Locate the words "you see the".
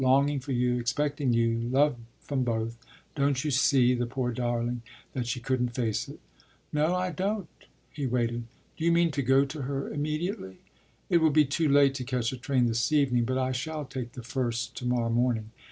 3.45-4.07